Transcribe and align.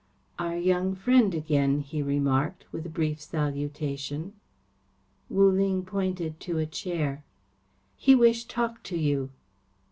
"Our 0.39 0.57
young 0.57 0.95
friend 0.95 1.31
again," 1.35 1.81
he 1.81 2.01
remarked, 2.01 2.65
with 2.71 2.87
a 2.87 2.89
brief 2.89 3.21
salutation. 3.21 4.33
Wu 5.29 5.51
Ling 5.51 5.85
pointed 5.85 6.39
to 6.39 6.57
a 6.57 6.65
chair. 6.65 7.23
"He 7.97 8.15
wish 8.15 8.45
talk 8.45 8.81
to 8.85 8.97
you." 8.97 9.29